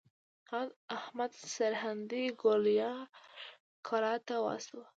هغه 0.51 0.59
احمد 0.97 1.31
سرهندي 1.55 2.23
ګوالیار 2.41 3.05
کلا 3.87 4.15
ته 4.27 4.35
واستوه. 4.45 4.85